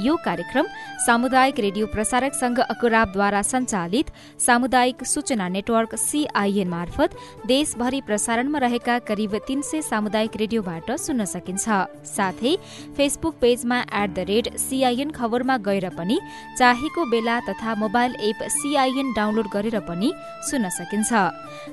[0.00, 0.66] यो कार्यक्रम
[1.06, 4.10] सामुदायिक रेडियो प्रसारक संघ अकुराबद्वारा संचालित
[4.40, 7.16] सामुदायिक सूचना नेटवर्क सीआईएन मार्फत
[7.46, 11.66] देशभरि प्रसारणमा रहेका करिब तीन सय सामुदायिक रेडियोबाट सुन्न सकिन्छ।
[12.08, 12.54] साथै
[12.96, 16.18] फेसबुक पेजमा एट द रेट सीआईएन खबरमा गएर पनि
[16.58, 20.12] चाहेको बेला तथा मोबाइल एप सीआईएन डाउनलोड गरेर पनि
[20.50, 21.10] सुन्न सकिन्छ।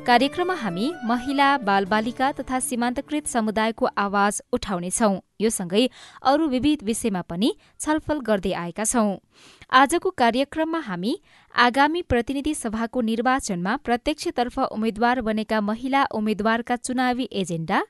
[0.07, 5.87] कार्यक्रममा हामी महिला बालबालिका तथा सीमान्तकृत समुदायको आवाज उठाउनेछौं। यो सँगै
[6.23, 7.49] अरू विविध विषयमा पनि
[7.79, 9.15] छलफल गर्दै आएका छौं।
[9.71, 11.13] आजको कार्यक्रममा हामी
[11.55, 17.81] आगामी प्रतिनिधि सभाको निर्वाचनमा प्रत्यक्षतर्फ उम्मेद्वार बनेका महिला उम्मेद्वारका चुनावी एजेण्डा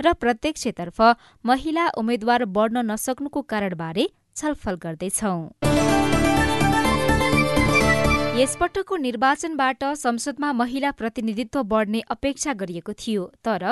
[0.00, 1.00] र प्रत्यक्षतर्फ
[1.44, 5.99] महिला उम्मेद्वार बढ्न नसक्नुको कारणबारे छलफल गर्दैछौं।
[8.40, 13.64] यसपटकको निर्वाचनबाट संसदमा महिला प्रतिनिधित्व बढ्ने अपेक्षा गरिएको थियो तर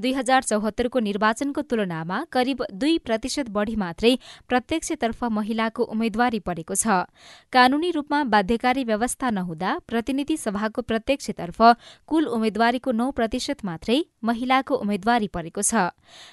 [0.00, 4.12] दुई हजार चौहत्तरको निर्वाचनको तुलनामा करिब दुई प्रतिशत बढ़ी मात्रै
[4.48, 7.06] प्रत्यक्षतर्फ महिलाको उम्मेद्वारी परेको छ।
[7.52, 11.62] कानूनी रूपमा बाध्यकारी व्यवस्था नहुँदा प्रतिनिधि सभाको प्रत्यक्षतर्फ
[12.08, 15.86] कुल उम्मेद्वारीको नौ प्रतिशत मात्रै महिलाको उम्मेद्वारी परेको छ।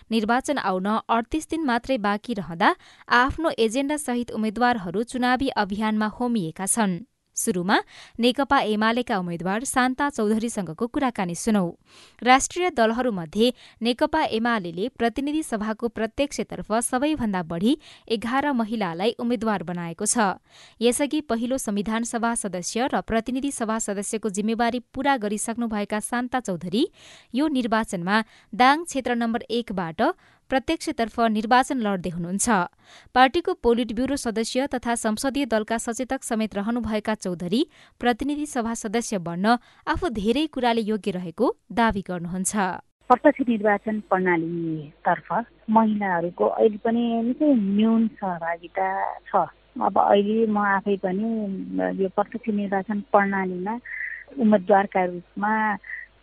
[0.09, 2.75] निर्वाचन आउन अडतिस दिन मात्रै बाँकी रहँदा
[3.21, 7.02] आफ्नो एजेण्डा सहित उम्मेद्वारहरू चुनावी अभियानमा होमिएका छन्।
[7.36, 7.78] शुरूमा
[8.20, 11.66] नेकपा एमालेका उम्मेद्वार शान्ता चौधरीसँगको कुराकानी सुनौ।
[12.22, 20.38] राष्ट्रिय दलहरूमध्ये नेकपा एमाले प्रतिनिधि सभाको प्रत्यक्षतर्फ सबैभन्दा बढ़ी एघार महिलालाई उम्मेद्वार बनाएको छ।
[20.81, 26.84] यसअघि पहिलो संविधान सभा सदस्य र प्रतिनिधि सभा सदस्यको जिम्मेवारी पूरा गरिसक्नुभएका शान्ता चौधरी
[27.34, 28.23] यो निर्वाचनमा
[28.54, 30.02] दाङ क्षेत्र नम्बर एकबाट
[30.53, 32.47] प्रत्यक्षतर्फ निर्वाचन लड्दै हुनुहुन्छ।
[33.15, 37.61] पार्टीको पोलिट ब्यूरो सदस्य तथा संसदीय दलका सचेतक समेत रहनुभएका चौधरी
[38.02, 42.53] प्रतिनिधि सभा सदस्य बन्न आफू धेरै कुराले योग्य रहेको दावी गर्नुहुन्छ।
[43.09, 45.27] प्रत्यक्ष निर्वाचन प्रणालीतर्फ
[45.73, 48.87] महिलाहरूको अहिले पनि निकै न्यून सहभागिता
[49.25, 49.33] छ।
[49.81, 51.25] अब अहिले म आफै पनि
[51.97, 53.73] यो प्रत्यक्ष निर्वाचन प्रणालीमा
[54.37, 55.53] उम्मेद्वारका रूपमा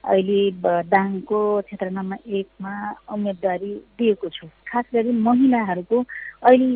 [0.05, 0.41] अहिले
[0.89, 2.73] दाङको क्षेत्र नम्बर एकमा
[3.13, 5.99] उम्मेदवारी दिएको छु। खास गरी महिलाहरूको
[6.43, 6.69] अहिले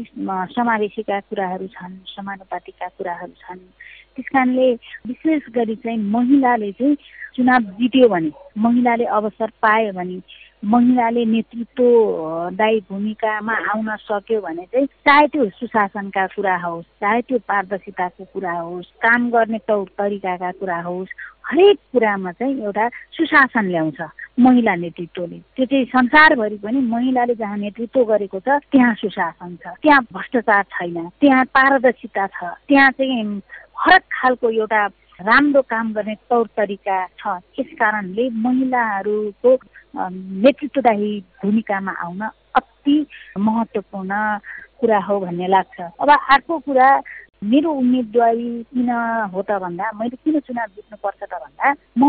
[0.53, 3.65] समावेशीका कुराहरू छन् समानुपातिका कुराहरू छन्।
[4.17, 4.69] त्यस कारणले
[5.09, 6.97] विशेष गरी चाहिँ महिलाले चाहिँ
[7.37, 8.31] चुनाव जित्यो भने
[8.61, 10.21] महिलाले अवसर पायो भने
[10.65, 18.25] महिलाले नेतृत्वदायी भूमिकामा आउन सक्यो भने चाहिँ चाहे त्यो सुशासनका कुरा होस् चाहे त्यो पारदर्शिताको
[18.33, 21.13] कुरा होस् काम गर्ने तौर तरिकाका कुरा होस्
[21.45, 24.01] हरेक कुरामा चाहिँ एउटा सुशासन ल्याउँछ
[24.41, 30.01] महिला नेतृत्वले। त्यो चाहिँ संसारभरि पनि महिलाले जहाँ नेतृत्व गरेको छ त्यहाँ सुशासन छ। त्यहाँ
[30.13, 33.23] भ्रष्टाचार छैन त्यहाँ पारदर्शिता छ त्यहाँ चाहिँ
[33.85, 34.89] हरेक खालको एउटा
[35.21, 39.51] राम्रो काम गर्ने तौर तरिका छ। यस कारणले महिलाहरूको
[40.45, 42.23] नेतृत्वदायी भूमिकामा आउन
[42.59, 42.97] अति
[43.39, 44.13] महत्त्वपूर्ण
[44.81, 46.89] कुरा हो भन्ने लाग्छ। अब अर्को कुरा
[47.45, 48.91] मेरो उम्मेदवारी किन
[49.33, 52.03] हो त भन्दा मैले किन चुनाव जित्नुपर्छ त भन्दा म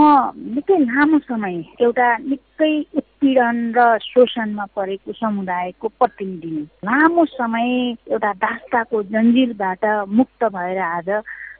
[0.56, 6.56] निकै लामो समय एउटा निकै उत्पीडन र शोषणमा परेको समुदायको प्रतिनिधि
[6.88, 7.68] लामो समय
[8.16, 11.10] एउटा दास्ताको जन्जिरबाट मुक्त भएर आज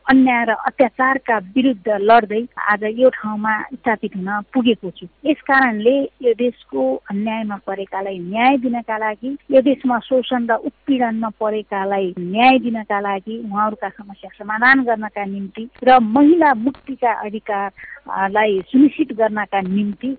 [0.06, 6.34] अन्याय र अत्याचारका विरुद्ध लड्दै आज यो ठाउँमा स्थापित हुन पुगेको छु। यस कारणले यो
[6.38, 13.36] देशको अन्यायमा परेकालाई न्याय दिनका लागि यो देशमा शोषण र उत्पीडनमा परेकालाई न्याय दिनका लागि
[13.50, 20.16] उहाँहरूका समस्या समाधान गर्नका निम्ति र महिला मुक्तिका अधिकारलाई सुनिश्चित गर्नका निम्ति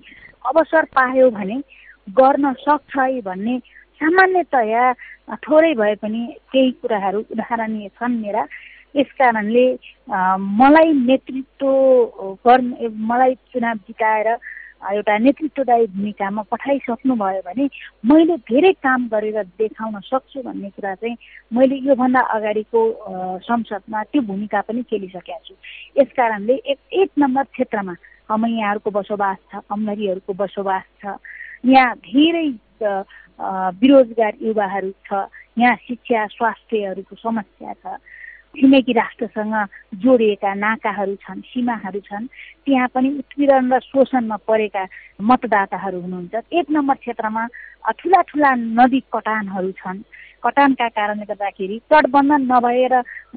[0.51, 1.63] अवसर पायो भने
[2.19, 3.59] गर्न सक्छ है भन्ने
[4.01, 4.93] सामान्यतया
[5.43, 6.23] थोरै भए पनि
[6.53, 8.43] केही कुराहरू उदाहरणीय छन् मेरा।
[8.97, 9.67] यस कारणले
[10.59, 11.67] मलाई नेतृत्व
[12.47, 14.29] गर्ने मलाई चुनाव जिताएर
[14.93, 17.65] एउटा नेतृत्वदायी भूमिकामा पठाइसक्नुभयो भने
[18.09, 21.17] मैले धेरै काम गरेर देखाउन सक्छु भन्ने कुरा चाहिँ
[21.53, 22.81] मैले योभन्दा अगाडिको
[23.49, 25.55] संसदमा त्यो भूमिका पनि खेलिसकेका छु।
[25.97, 27.95] यस कारणले एक एक नम्बर क्षेत्रमा
[28.29, 31.17] कमैयाहरूको बसोबास छ कमलरीहरूको बसोबास छ
[31.65, 32.49] यहाँ धेरै
[33.81, 35.27] बेरोजगार युवाहरू छ
[35.59, 37.97] यहाँ शिक्षा स्वास्थ्यहरूको समस्या छ।
[38.57, 39.55] छिमेकी राष्ट्रसँग
[40.01, 42.27] जोडिएका नाकाहरू छन् सीमाहरू छन्
[42.65, 44.85] त्यहाँ पनि उत्पीडन र शोषणमा परेका
[45.21, 47.45] मतदाताहरू हुनुहुन्छ। एक नम्बर क्षेत्रमा
[48.01, 48.51] ठुला ठुला
[48.81, 50.01] नदी कटानहरू छन्।
[50.43, 52.95] कटानका कारणले गर्दाखेरि तटबन्धन नभएर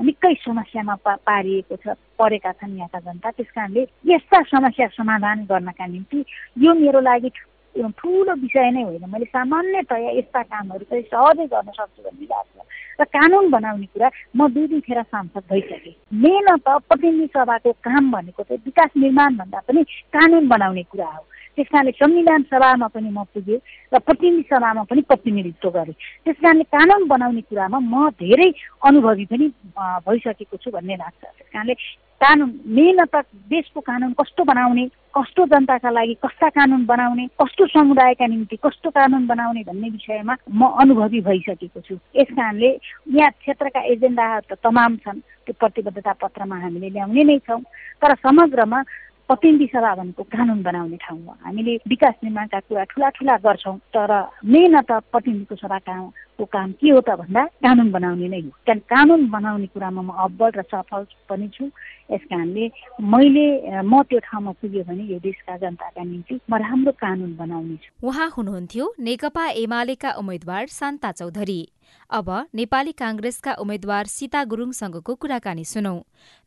[0.08, 0.96] निकै समस्यामा
[1.28, 6.20] पारिएको छ परेका छन् यहाँका जनता। त्यस कारणले यस्ता समस्या समाधान गर्नका निम्ति
[6.64, 7.30] यो मेरो लागि
[7.78, 12.58] ठुलो विषय नै होइन। मैले सामान्यतया यस्ता कामहरू चाहिँ सहजै गर्न सक्छु भन्ने लाग्छ।
[13.00, 18.12] र कानुन बनाउने कुरा म दुई दुई खेर सांसद भइसकेँ। मेन त प्रतिनिधि सभाको काम
[18.12, 21.24] भनेको चाहिँ विकास निर्माण भन्दा पनि कानुन बनाउने कुरा हो।
[21.56, 23.60] त्यस कारणले संविधान सभामा पनि म पुगेँ
[23.94, 25.96] र प्रतिनिधि सभामा पनि प्रतिनिधित्व गरेँ।
[26.26, 28.50] त्यस कारणले कानुन बनाउने कुरामा म धेरै
[28.84, 31.74] अनुभवी पनि भइसकेको छु भन्ने लाग्छ। त्यस कारणले
[32.22, 34.86] कानुन मेन त देशको कानुन कस्तो बनाउने
[35.16, 40.62] कस्तो जनताका लागि कस्ता कानुन बनाउने कस्तो समुदायका निम्ति कस्तो कानुन बनाउने भन्ने विषयमा म
[40.84, 42.70] अनुभवी भइसकेको छु। यस कारणले
[43.16, 47.62] यहाँ क्षेत्रका एजेन्डाहरू त तमाम छन् त्यो प्रतिबद्धता पत्रमा हामीले ल्याउने नै छौँ।
[48.04, 48.80] तर समग्रमा
[49.30, 54.12] प्रतिनिधि सभा भनेको कानुन बनाउने ठाउँ हो। हामीले विकास निर्माणका कुरा ठुला ठुला गर्छौँ तर
[54.44, 55.78] मेन त प्रतिनिधिको सभा
[56.40, 58.52] को काम के हो त भन्दा कानुन बनाउने नै हो।
[58.88, 61.68] कानुन बनाउने कुरामा म अब्बल र सफल पनि छु।
[62.10, 62.66] यस कारणले
[63.04, 63.46] मैले
[63.84, 68.30] म त्यो ठाउँमा पुग्यो भने यो देशका जनताका निम्ति म राम्रो कानुन बनाउने छु। उहाँ
[68.38, 71.62] हुनुहुन्थ्यो नेकपा एमालेका उम्मेद्वार शान्ता चौधरी।
[72.10, 75.94] अब नेपाली कांग्रेसका उम्मेद्वार सीता गुरूङसँगको कुराकानी सुनौ।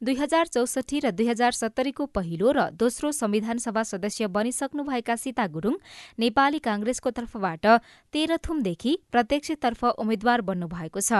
[0.02, 5.46] दुई हजार चौसठी र दुई हजार सत्तरीको पहिलो र दोस्रो संविधान सभा सदस्य बनिसक्नुभएका सीता
[5.46, 5.74] गुरूङ
[6.18, 7.66] नेपाली कांग्रेसको तर्फबाट
[8.14, 11.12] तेह्रथुमदेखि प्रत्यक्षतर्फ उम्मेद्वार बन्नुभएको छ।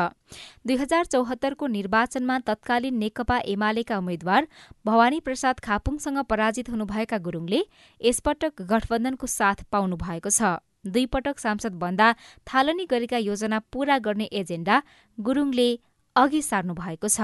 [0.66, 4.48] दुई हजार चौहत्तरको निर्वाचनमा तत्कालीन नेकपा एमालेका उम्मेद्वार
[4.86, 7.60] भवानी प्रसाद खापुङसँग पराजित हुनुभएका गुरूङले
[8.00, 12.12] यसपटक गठबन्धनको साथ पाउनु भएको छ। दुई पटक सांसद बन्दा
[12.46, 14.82] थालनी गरेका योजना पूरा गर्ने एजेण्डा
[15.18, 15.68] गुरूङले
[16.16, 17.20] अघि सार्नु भएको छ।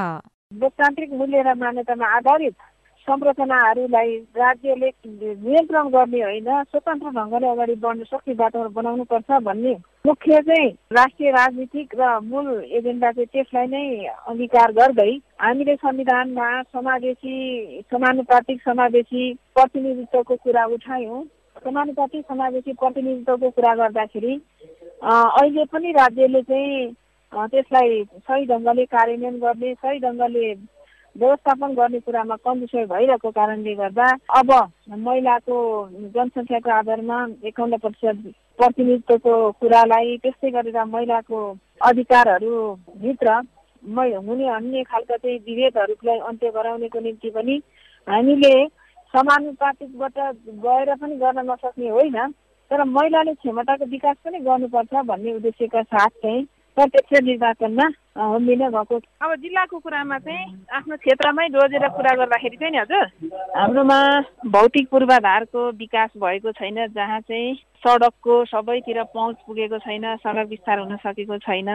[0.55, 2.55] लोकतान्त्रिक मूल्य र मान्यतामा आधारित
[3.09, 9.73] संरचनाहरूलाई राज्यले नियन्त्रण गर्ने होइन स्वतन्त्र ढङ्गले अगाडि बढ्न सक्ने वातावरण बनाउनु पर्छ भन्ने
[10.07, 12.47] मुख्य चाहिँ राष्ट्रिय राजनीतिक र मूल
[12.79, 13.83] एजेन्डा चाहिँ त्यसलाई नै
[14.29, 15.11] अङ्गीकार गर्दै
[15.41, 17.35] हामीले संविधानमा समावेशी
[17.91, 21.25] समानुपातिक समावेशी प्रतिनिधित्वको कुरा उठायौँ।
[21.65, 24.35] समानुपातिक समावेशी प्रतिनिधित्वको कुरा गर्दाखेरि
[25.03, 26.93] अहिले पनि राज्यले चाहिँ
[27.33, 30.53] त्यसलाई सही ढङ्गले कार्यान्वयन गर्ने सही ढङ्गले
[31.19, 34.51] व्यवस्थापन गर्ने कुरामा कम विषय भइरहेको कारणले गर्दा अब
[34.99, 35.57] महिलाको
[36.15, 41.41] जनसङ्ख्याको आधारमा एकाउन्न प्रतिशत प्रतिनिधित्वको कुरालाई त्यस्तै गरेर महिलाको
[41.83, 43.41] अधिकारहरूभित्र
[43.83, 47.57] हुने अन्य खालका चाहिँ विभेदहरूलाई अन्त्य गराउनेको निम्ति पनि
[48.07, 48.53] हामीले
[49.15, 50.19] समानुपातिकबाट
[50.61, 52.19] गएर पनि गर्न नसक्ने होइन
[52.71, 56.47] तर महिलाले क्षमताको विकास पनि गर्नुपर्छ भन्ने उद्देश्यका साथ चाहिँ
[56.79, 57.87] प्रत्यक्ष निर्वाचनमा
[58.19, 60.45] होमिन गएको अब जिल्लाको कुरामा चाहिँ
[60.79, 63.05] आफ्नो क्षेत्रमै रोजेर कुरा गर्दाखेरि चाहिँ नि हजुर?
[63.57, 63.99] हाम्रोमा
[64.55, 70.97] भौतिक पूर्वाधारको विकास भएको छैन जहाँ चाहिँ सडकको सबैतिर पहुँच पुगेको छैन सडक विस्तार हुन
[70.97, 71.71] सकेको छैन।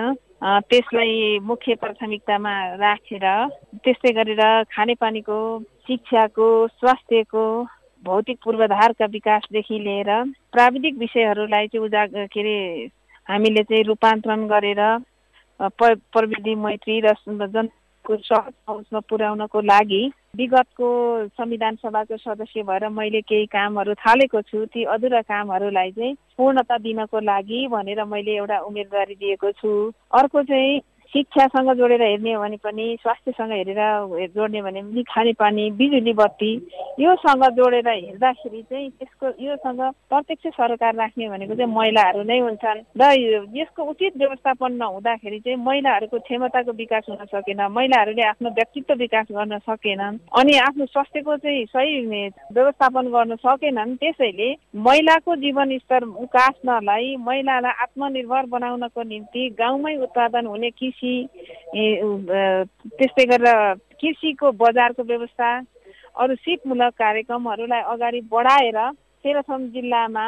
[0.72, 3.28] त्यसलाई मुख्य प्राथमिकतामा राखेर
[3.84, 5.38] त्यस्तै गरेर खानेपानीको
[5.88, 7.46] शिक्षाको स्वास्थ्यको
[8.04, 10.12] भौतिक पूर्वाधारका विकासदेखि लिएर
[10.52, 12.88] प्राविधिक विषयहरूलाई चाहिँ उजागर के अरे
[13.30, 14.82] हामीले चाहिँ रूपान्तरण गरेर
[15.60, 20.04] प्रविधि मैत्री र जनको सहज पहुँचमा पुर्याउनको लागि
[20.38, 20.88] विगतको
[21.28, 27.20] संविधान सभाको सदस्य भएर मैले केही कामहरू थालेको छु। ती अधुरा कामहरूलाई चाहिँ पूर्णता दिनको
[27.20, 29.72] लागि भनेर मैले एउटा उम्मेदवारी दिएको छु।
[30.20, 30.80] अर्को चाहिँ
[31.14, 33.82] शिक्षासँग जोडेर हेर्ने हो भने पनि स्वास्थ्यसँग हेरेर
[34.34, 36.52] जोड्ने भने पनि खानेपानी बिजुली बत्ती
[37.00, 43.04] योसँग जोडेर हेर्दाखेरि चाहिँ त्यसको योसँग प्रत्यक्ष सरकार राख्ने भनेको चाहिँ महिलाहरू नै हुन्छन्। र
[43.60, 49.58] यसको उचित व्यवस्थापन नहुँदाखेरि चाहिँ महिलाहरूको क्षमताको विकास हुन सकेन महिलाहरूले आफ्नो व्यक्तित्व विकास गर्न
[49.70, 51.94] सकेनन् अनि आफ्नो स्वास्थ्यको चाहिँ सही
[52.58, 54.50] व्यवस्थापन गर्न सकेनन्। त्यसैले
[54.82, 61.28] महिलाको जीवन स्तर उकास्नलाई महिलालाई आत्मनिर्भर बनाउनको निम्ति गाउँमै उत्पादन हुने कृषि कृषि
[62.98, 65.50] त्यस्तै गरेर कृषिको बजारको व्यवस्था
[66.24, 68.80] अरू सिपमूलक कार्यक्रमहरूलाई अगाडि बढाएर
[69.24, 70.26] तेह्रथुम जिल्लामा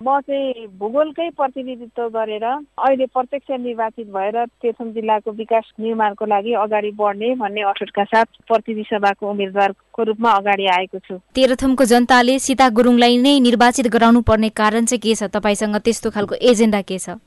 [0.00, 6.90] म चाहिँ भूगोलकै प्रतिनिधित्व गरेर अहिले प्रत्यक्ष निर्वाचित भएर तेह्रथुम जिल्लाको विकास निर्माणको लागि अगाडि
[6.98, 13.16] बढ्ने भन्ने अठोटका साथ प्रतिनिधि सभाको उम्मेद्वारको रूपमा अगाडि आएको छु। तेह्रथुमको जनताले सीता गुरुङलाई
[13.18, 15.30] नै निर्वाचित गराउनु पर्ने कारण चाहिँ के छ?
[15.34, 17.18] तपाईँसँग त्यस्तो खालको एजेन्डा के छ?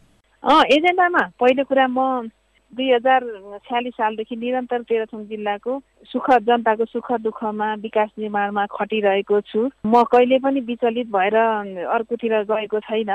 [0.72, 2.32] एजेन्डामा पहिलो कुरा म
[2.74, 3.24] दुई हजार
[3.68, 5.80] छ्यालिस सालदेखि निरन्तर तेह्रथुम जिल्लाको
[6.12, 12.80] सुख जनताको सुख दुःखमा विकास निर्माणमा खटिरहेको छु। म कहिले पनि विचलित भएर अर्कोतिर गएको
[12.80, 13.12] छैन।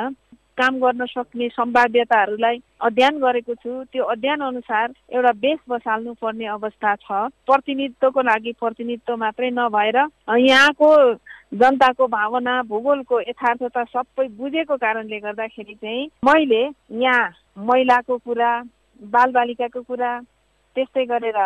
[0.57, 6.95] काम गर्न सक्ने सम्भाव्यताहरूलाई अध्ययन गरेको छु। त्यो अध्ययन अनुसार एउटा बेस बसाल्नु पर्ने अवस्था
[6.97, 10.93] छ। प्रतिनिधित्वको लागि प्रतिनिधित्व मात्रै नभएर यहाँको
[11.55, 16.63] जनताको भावना भूगोलको यथार्थता सबै बुझेको कारणले गर्दाखेरि चाहिँ मैले
[17.05, 17.29] यहाँ
[17.67, 18.53] महिलाको कुरा
[19.03, 20.13] बालबालिकाको कुरा
[20.77, 21.39] त्यस्तै गरेर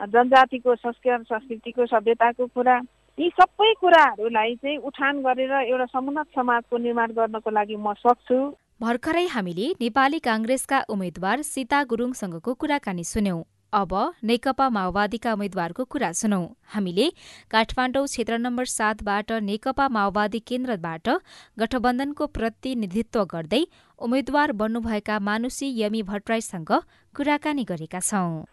[0.00, 2.76] जनजातिको संस्कार संस्कृतिको सभ्यताको कुरा
[3.18, 8.38] यी सबै कुराहरूलाई चाहिँ उठान गरेर एउटा समुन्नत समाजको निर्माण गर्नको लागि म सक्छु।
[8.82, 13.92] भर्खरै हामीले नेपाली काङ्ग्रेसका उम्मेद्वार सीता गुरुङसँगको कुराकानी सुन्यौं। अब
[14.24, 16.40] नेकपा माओवादीका उम्मेद्वारको कुरा सुनौ।
[16.72, 17.06] हामीले
[17.50, 21.08] काठमाडौँ क्षेत्र नम्बर सातबाट नेकपा माओवादी केन्द्रबाट
[21.56, 23.62] गठबन्धनको प्रतिनिधित्व गर्दै
[23.98, 26.72] उम्मेद्वार बन्नुभएका मानुसी यमी भट्टराईसँग
[27.14, 28.44] कुराकानी गरेका छौँ।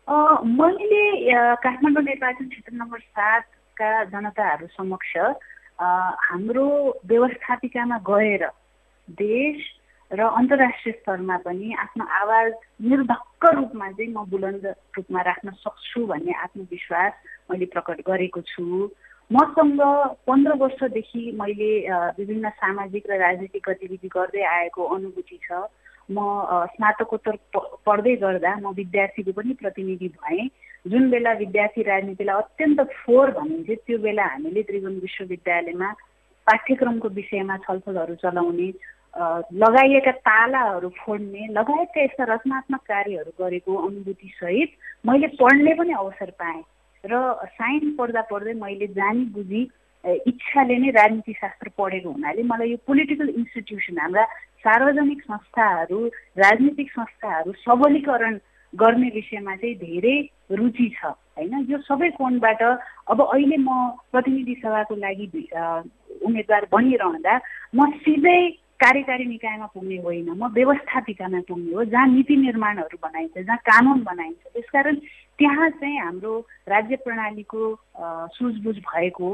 [0.56, 1.04] मैले
[1.64, 5.12] काठमाडौँ निर्वाचन क्षेत्र नम्बर सातका जनताहरू समक्ष
[6.30, 6.68] हाम्रो
[7.06, 8.48] व्यवस्थापिकामा गएर
[9.08, 9.68] देश
[10.12, 14.66] र अन्तर्राष्ट्रिय स्तरमा पनि आफ्नो आवाज निर्धक्क रूपमा चाहिँ म बुलन्द
[14.98, 17.14] रूपमा राख्न सक्छु भन्ने आत्मविश्वास
[17.52, 18.90] मैले प्रकट गरेको छु।
[19.32, 19.82] मसँग
[20.26, 21.72] पन्ध्र वर्षदेखि मैले
[22.18, 25.70] विभिन्न सामाजिक र राजनीतिक गतिविधि गर्दै आएको अनुभूति छ।
[26.10, 26.18] म
[26.74, 27.36] स्नातकोत्तर
[27.86, 30.50] पढ्दै गर्दा म विद्यार्थीको पनि प्रतिनिधि भएँ।
[30.90, 35.90] जुन बेला विद्यार्थी राजनीतिलाई अत्यन्त फोहोर भनिन्थ्यो त्यो बेला हामीले त्रिभुवन विश्वविद्यालयमा
[36.48, 38.70] पाठ्यक्रमको विषयमा छलफलहरू चलाउने
[39.16, 44.72] लगाइएका तालाहरू फोड्ने लगायतका यस्ता रचनात्मक कार्यहरू गरेको अनुभूतिसहित
[45.06, 46.62] मैले पढ्ने पनि अवसर पाएँ
[47.04, 49.62] र साइन्स पढ्दा पढ्दै मैले जानी बुझी
[50.04, 54.24] इच्छाले नै राजनीति शास्त्र पढेको हुनाले मलाई यो पोलिटिकल इन्स्टिट्युसन हाम्रा
[54.64, 56.06] सार्वजनिक संस्थाहरू
[56.38, 58.40] राजनीतिक संस्थाहरू सबलीकरण
[58.74, 60.18] गर्ने विषयमा चाहिँ धेरै
[60.52, 61.66] रुचि छ होइन?
[61.70, 63.70] यो सबै कोणबाट अब अहिले म
[64.12, 65.28] प्रतिनिधि सभाको लागि
[66.22, 67.36] उम्मेदवार बनिरहँदा
[67.76, 68.42] म सिधै
[68.80, 74.42] कार्यकारी निकायमा पुग्ने होइन। म व्यवस्थापिकामा पुग्ने हो जहाँ नीति निर्माणहरू बनाइन्छ जहाँ कानुन बनाइन्छ।
[74.54, 74.96] त्यसकारण
[75.40, 76.34] त्यहाँ चाहिँ हाम्रो
[76.70, 77.62] राज्य प्रणालीको
[78.36, 79.30] सुझबुझ भएको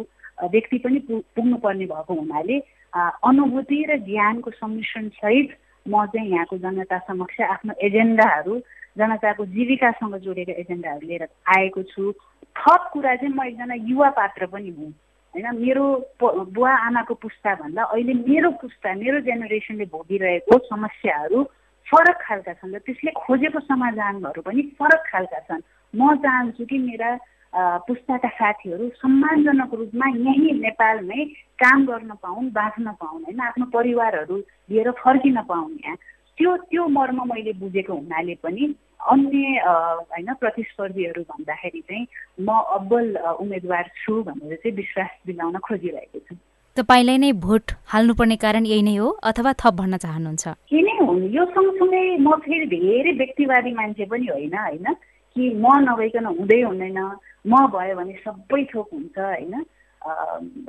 [0.52, 2.58] व्यक्ति पनि पुग्नुपर्ने भएको हुनाले
[2.94, 8.60] अनुभूति र ज्ञानको सम्मिश्रणसहित म चाहिँ यहाँको जनता समक्ष आफ्नो एजेन्डाहरू
[8.98, 12.12] जनताको जीविकासँग जोडेका एजेन्डाहरू लिएर आएको छु।
[12.56, 14.92] थप कुरा चाहिँ म एकजना युवा पात्र पनि हुँ।
[15.36, 15.48] होइन?
[15.60, 15.86] मेरो
[16.24, 21.44] बुवा आमाको पुस्ताभन्दा अहिले मेरो पुस्ता मेरो जेनेरेसनले भोगिरहेको समस्याहरू
[21.88, 25.62] फरक खालका छन् र त्यसले खोजेको समाधानहरू पनि फरक खालका छन्।
[25.94, 27.10] म चाहन्छु कि मेरा
[27.88, 31.24] पुस्ताका साथीहरू सम्मानजनक रूपमा यहीँ नेपालमै
[31.62, 33.40] काम गर्न पाउन् बाँच्न पाउन् होइन?
[33.40, 34.36] आफ्नो परिवारहरू
[34.72, 35.96] लिएर फर्किन पाउन् यहाँ।
[36.38, 38.74] त्यो त्यो मर्म मैले बुझेको हुनाले पनि
[39.12, 39.62] अन्य
[40.12, 42.08] होइन प्रतिस्पर्धीहरू भन्दाखेरि चाहिँ
[42.42, 43.06] म अब्बल
[43.40, 46.36] उम्मेदवार छु भनेर चाहिँ विश्वास दिलाउन खोजिरहेको छु।
[46.78, 50.48] तपाईँलाई नै भोट हाल्नुपर्ने कारण यही नै हो अथवा थप भन्न चाहनुहुन्छ?
[50.70, 54.88] के नै हुन् यो सँगसँगै म फेरि धेरै व्यक्तिवादी मान्छे पनि होइन होइन?
[55.36, 57.00] कि म नभइकन हुँदै हुँदैन
[57.48, 59.54] म भयो भने सबै थोक हुन्छ होइन?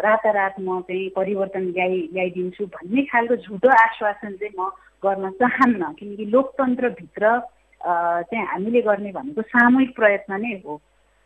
[0.01, 4.71] रातारात म चाहिँ परिवर्तन ल्याइ ल्याइदिन्छु भन्ने खालको झुटो आश्वासन चाहिँ म
[5.07, 7.39] गर्न चाहन्न किनकि लोकतन्त्रभित्र
[7.81, 10.81] चाहिँ हामीले गर्ने भनेको सामूहिक प्रयत्न नै हो।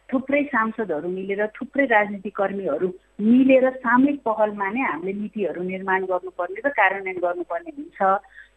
[0.08, 2.88] थुप्रै सांसदहरू मिलेर थुप्रै राजनीतिक कर्मीहरू
[3.22, 8.00] मिलेर सामूहिक पहलमा नै हामीले नीतिहरू निर्माण गर्नुपर्ने र कार्यान्वयन गर्नुपर्ने हुन्छ।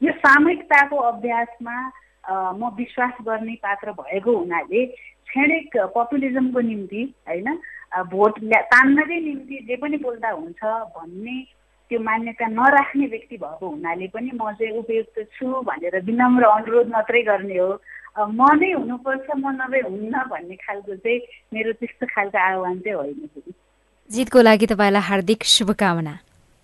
[0.01, 1.75] यो सामूहिकताको अभ्यासमा
[2.57, 4.85] म विश्वास गर्ने पात्र भएको हुनाले
[5.29, 7.49] क्षणिक पपुलिजमको निम्ति होइन
[8.09, 8.39] भोट
[8.73, 10.61] तान्नकै निम्ति जे पनि बोल्दा हुन्छ
[10.95, 11.37] भन्ने
[11.89, 17.21] त्यो मान्यता नराख्ने व्यक्ति भएको हुनाले पनि म चाहिँ उपयुक्त छु भनेर विनम्र अनुरोध मात्रै
[17.29, 17.71] गर्ने हो।
[18.17, 21.19] म नै हुनुपर्छ म नभए हुन्न भन्ने खालको चाहिँ
[21.53, 23.53] मेरो त्यस्तो खालको आह्वान चाहिँ होइन
[24.09, 26.13] जितको लागि तपाईँलाई हार्दिक शुभकामना।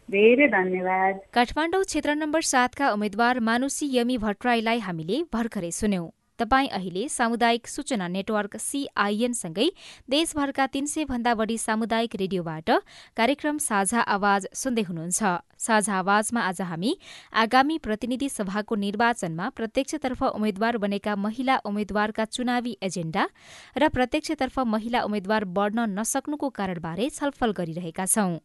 [0.09, 6.07] धेरै धन्यवाद। काठमाडौँ क्षेत्र नम्बर सातका उम्मेद्वार मानुसी यमी भट्टराईलाई हामीले भर्खरै सुन्यौं।
[6.39, 9.67] तपाई अहिले सामुदायिक सूचना नेटवर्क सीआईएनसँगै
[10.09, 12.69] देशभरका तीन सय भन्दा बढ़ी सामुदायिक रेडियोबाट
[13.17, 15.21] कार्यक्रम साझा आवाज सुन्दै हुनुहुन्छ।
[15.59, 16.91] साझा आवाजमा आज हामी
[17.35, 23.27] आगामी प्रतिनिधि सभाको निर्वाचनमा प्रत्यक्षतर्फ उम्मेद्वार बनेका महिला उम्मेद्वारका चुनावी एजेण्डा
[23.75, 28.37] र प्रत्यक्षतर्फ महिला उम्मेद्वार बढ्न नसक्नुको कारणबारे छलफल गरिरहेका छौं।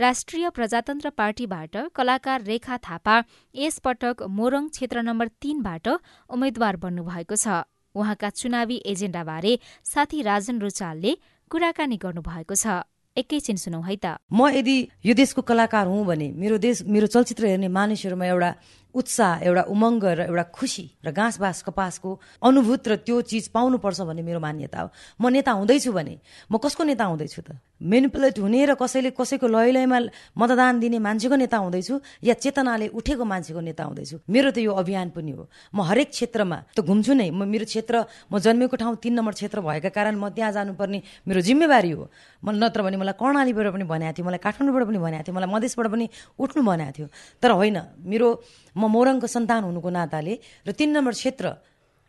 [0.00, 3.16] राष्ट्रिय प्रजातन्त्र पार्टीबाट कलाकार रेखा थापा
[3.54, 5.88] यसपटक मोरङ क्षेत्र नम्बर तीनबाट
[6.30, 11.12] उम्मेद्वार बन्नुभएको छ। उहाँका चुनावी एजेण्डाबारे साथी राजन रुचालले
[11.50, 16.58] कुराकानी गर्नुभएको छ। एकैछिन सुनौ है त। म यदि यो देशको कलाकार हुँ भने मेरो
[16.62, 18.50] देश मेरो चलचित्र हेर्ने मानिसहरूमा एउटा
[18.94, 24.00] उत्साह एउटा उमङ्ग र एउटा खुसी र घाँस बाँस कपासको अनुभूत र त्यो चिज पाउनुपर्छ
[24.06, 26.14] भन्ने मेरो मान्यता हो। म नेता हुँदैछु भने
[26.46, 27.58] म कसको नेता हुँदैछु त?
[27.80, 29.98] मेनिपुलेट हुने र कसैले कसैको लय लयमा
[30.36, 35.10] मतदान दिने मान्छेको नेता हुँदैछु या चेतनाले उठेको मान्छेको नेता हुँदैछु। मेरो त यो अभियान
[35.16, 39.12] पनि हो। म हरेक क्षेत्रमा त घुम्छु नै। म मेरो क्षेत्र म जन्मेको ठाउँ तिन
[39.16, 42.04] नम्बर क्षेत्र भएका कारण म त्यहाँ जानुपर्ने मेरो जिम्मेवारी हो।
[42.44, 45.86] म नत्र भने मलाई कर्णालीबाट पनि भनेको थियो मलाई काठमाडौँबाट पनि भनेको थियो मलाई मधेसबाट
[45.88, 46.06] पनि
[46.36, 47.06] उठ्नु भनेको थियो।
[47.40, 48.28] तर होइन मेरो
[48.76, 50.34] म मोरङको सन्तान हुनुको नाताले
[50.68, 51.46] र तिन नम्बर क्षेत्र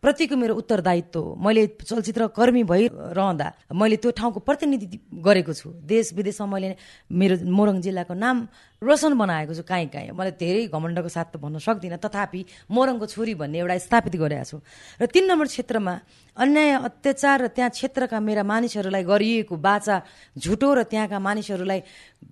[0.02, 6.14] प्रतिको मेरो उत्तरदायित्व हो मैले चलचित्र कर्मी भइरहँदा मैले त्यो ठाउँको प्रतिनिधि गरेको छु। देश
[6.18, 6.70] विदेशमा मैले
[7.14, 8.38] मेरो मोरङ जिल्लाको नाम
[8.82, 12.42] रोशन बनाएको छु काहीँ काहीँ। मैले धेरै घमण्डको साथ त भन्न सक्दिनँ तथापि
[12.74, 14.58] मोरङको छोरी भन्ने एउटा स्थापित गरेका छु।
[14.98, 15.94] र तिन नम्बर क्षेत्रमा
[16.38, 19.96] अन्याय अत्याचार र त्यहाँ क्षेत्रका मेरा मानिसहरूलाई गरिएको बाचा
[20.34, 21.82] झुटो र त्यहाँका मानिसहरूलाई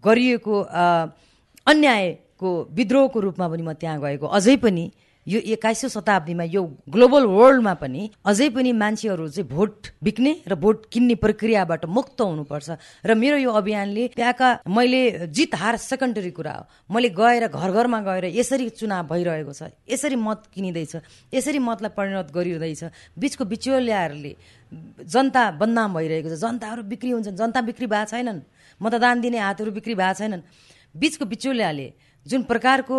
[0.01, 0.55] गरिएको
[1.69, 4.85] अन्यायको विद्रोहको रूपमा पनि म त्यहाँ गएको। अझै पनि
[5.29, 10.89] यो एक्काइसौँ शताब्दीमा यो ग्लोबल वर्ल्डमा पनि अझै पनि मान्छेहरू चाहिँ भोट बिक्ने र भोट
[10.89, 12.69] किन्ने प्रक्रियाबाट मुक्त हुनुपर्छ।
[13.05, 17.99] र मेरो यो अभियानले त्यहाँका मैले जित हार सेकेन्डरी कुरा हो। मैले गएर घर घरमा
[18.01, 20.93] गएर यसरी चुनाव भइरहेको छ यसरी मत किनिँदैछ
[21.29, 22.81] यसरी मतलाई परिणत गरिँदैछ।
[23.13, 24.33] बिचको बिचौलियाहरूले
[25.05, 28.41] जनता बदनाम भइरहेको छ। जनताहरू बिक्री हुन्छन् जनता बिक्री भएको छैनन्।
[28.81, 30.41] मतदान दिने हातहरू बिक्री भएको छैनन्।
[30.97, 31.87] बिचको बिचौलियाले
[32.25, 32.97] जुन प्रकारको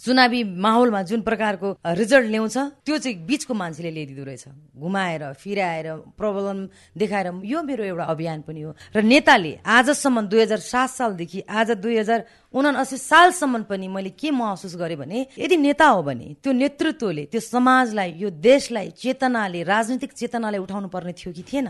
[0.00, 5.86] चुनावी माहौलमा जुन प्रकारको रिजल्ट ल्याउँछ त्यो चाहिँ बिचको मान्छेले ल्याइदिँदो रहेछ। घुमाएर फिराएर
[6.18, 6.58] प्रब्लम
[6.98, 11.70] देखाएर यो मेरो एउटा अभियान पनि हो। र नेताले आजसम्म दुई हजार सात सालदेखि आज
[11.78, 12.24] दुई हजार
[12.54, 17.40] उनासी सालसम्म पनि मैले के महसुस गरेँ भने यदि नेता हो भने त्यो नेतृत्वले त्यो
[17.40, 21.68] समाजलाई यो देशलाई चेतनाले राजनीतिक चेतनाले उठाउनु पर्ने थियो कि थिएन?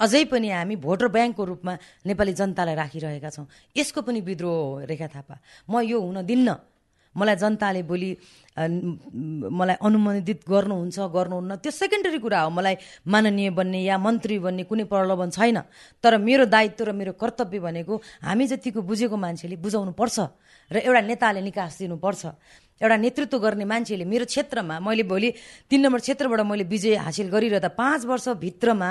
[0.00, 1.72] अझै पनि हामी भोटर ब्याङ्कको रूपमा
[2.06, 5.38] नेपाली जनतालाई राखिरहेका छौँ। यसको पनि विद्रोह हो रेखा थापा।
[5.70, 6.48] म यो हुन दिन्न।
[7.16, 8.10] मलाई जनताले भोलि
[8.52, 12.76] मलाई अनुमोदित गर्नुहुन्छ गर्नुहुन्न। त्यो सेकेन्डरी कुरा हो। मलाई
[13.08, 15.58] माननीय बन्ने या मन्त्री बन्ने कुनै प्रलोभन छैन।
[16.04, 20.16] तर मेरो दायित्व र मेरो कर्तव्य भनेको हामी जतिको बुझेको मान्छेले बुझाउनु पर्छ
[20.72, 22.22] र एउटा नेताले निकास दिनुपर्छ।
[22.82, 25.28] एउटा नेतृत्व गर्ने मान्छेले मेरो क्षेत्रमा मैले भोलि
[25.70, 28.88] तिन नम्बर क्षेत्रबाट मैले विजय हासिल गरिरहँदा पाँच वर्षभित्रमा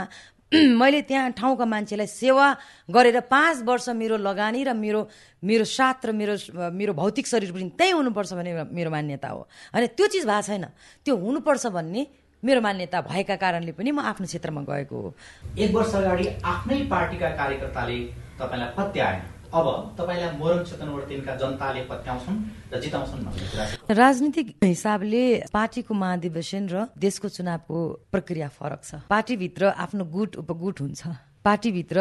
[0.81, 2.47] मैले त्यहाँ ठाउँका मान्छेलाई सेवा
[2.91, 5.01] गरेर पाँच वर्ष मेरो लगानी र मेरो
[5.43, 6.35] मेरो साथ र मेरो
[6.75, 10.65] मेरो भौतिक शरीर पनि त्यहीँ हुनुपर्छ भन्ने मेरो मान्यता हो। अनि त्यो चिज भएको छैन।
[11.07, 12.01] त्यो हुनुपर्छ भन्ने
[12.43, 15.09] मेरो मान्यता भएका कारणले पनि म आफ्नो क्षेत्रमा गएको हो।
[15.55, 17.97] एक वर्ष अगाडि आफ्नै पार्टीका कार्यकर्ताले
[18.35, 19.67] तपाईँलाई पत्याएन। अब
[19.99, 22.37] तपाईँलाई मोरङ क्षेत्र तिनका जनताले पत्याउँछन्
[22.71, 23.65] र जिताउँछन् भन्ने कुरा
[23.99, 27.77] राजनीतिक हिसाबले पार्टीको महाधिवेशन र देशको चुनावको
[28.15, 31.01] प्रक्रिया फरक छ। पार्टीभित्र आफ्नो गुट उपगुट हुन्छ।
[31.43, 31.99] पार्टीभित्र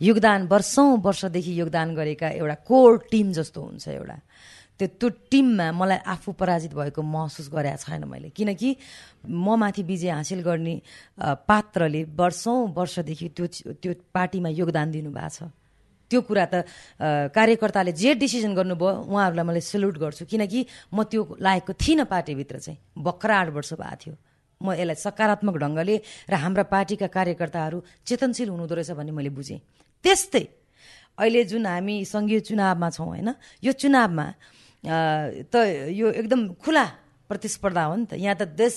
[0.00, 4.16] योगदान वर्षौँ वर्षदेखि योगदान गरेका एउटा कोर टिम जस्तो हुन्छ एउटा।
[4.78, 8.76] त्यो त्यो टिममा मलाई आफू पराजित भएको महसुस गरेका छैन मैले। किनकि
[9.28, 10.74] म माथि विजय हासिल गर्ने
[11.20, 15.52] पात्रले वर्षौँ वर्षदेखि त्यो त्यो पार्टीमा योगदान दिनुभएको छ।
[16.12, 16.54] त्यो कुरा त
[17.32, 20.60] कार्यकर्ताले जे डिसिजन गर्नुभयो उहाँहरूलाई मैले सेल्युट गर्छु। किनकि
[20.92, 24.14] म त्यो लायकको थिइनँ पार्टीभित्र चाहिँ। भर्खर आठ वर्ष भएको थियो।
[24.60, 25.96] म यसलाई सकारात्मक ढङ्गले
[26.30, 29.58] र हाम्रा पार्टीका कार्यकर्ताहरू चेतनशील हुनुहुँदो रहेछ भन्ने मैले बुझेँ।
[30.04, 30.44] त्यस्तै
[31.18, 33.28] अहिले जुन हामी सङ्घीय चुनावमा छौँ होइन
[33.64, 34.26] यो चुनावमा
[35.50, 35.54] त
[35.90, 36.84] यो एकदम खुला
[37.26, 38.74] प्रतिस्पर्धा हो नि त। यहाँ त देश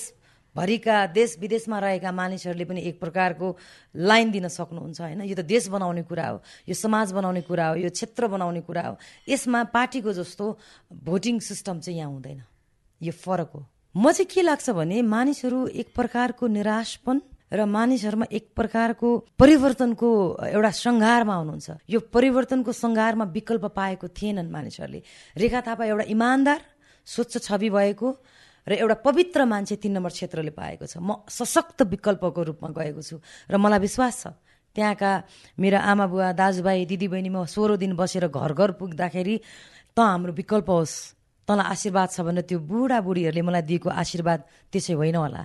[0.56, 3.46] भरिका देश विदेशमा रहेका मानिसहरूले पनि एक प्रकारको
[3.94, 5.20] लाइन दिन सक्नुहुन्छ होइन?
[5.28, 6.38] यो त देश बनाउने कुरा हो
[6.68, 8.94] यो समाज बनाउने कुरा हो यो क्षेत्र बनाउने कुरा हो।
[9.28, 10.44] यसमा पार्टीको जस्तो
[11.04, 12.42] भोटिङ सिस्टम चाहिँ यहाँ हुँदैन।
[13.00, 13.60] यो फरक हो।
[13.96, 20.08] म चाहिँ के लाग्छ भने मानिसहरू एक प्रकारको निराशपन र मानिसहरूमा एक प्रकारको परिवर्तनको
[20.50, 25.00] एउटा सङ्घारमा हुनुहुन्छ। यो परिवर्तनको सङ्घारमा विकल्प पाएको थिएनन् मानिसहरूले।
[25.36, 26.60] रेखा थापा एउटा इमान्दार
[27.06, 28.08] स्वच्छ छवि भएको
[28.66, 33.16] र एउटा पवित्र मान्छे तिन नम्बर क्षेत्रले पाएको छ। म सशक्त विकल्पको रूपमा गएको छु
[33.46, 34.26] र मलाई विश्वास छ।
[34.76, 35.10] त्यहाँका
[35.56, 39.36] मेरा आमा बुवा दाजुभाइ दिदीबहिनी म सोह्र दिन बसेर घर घर पुग्दाखेरि
[39.94, 40.94] त हाम्रो विकल्प होस्
[41.48, 45.42] तँलाई आशीर्वाद छ भने त्यो बुढाबुढीहरूले मलाई दिएको आशीर्वाद त्यसै होइन होला।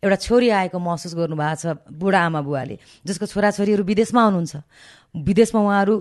[0.00, 4.54] एउटा छोरी आएको महसुस गर्नुभएको छ बुढा आमा बुवाले जसको छोराछोरीहरू विदेशमा हुनुहुन्छ।
[5.12, 5.94] विदेशमा उहाँहरू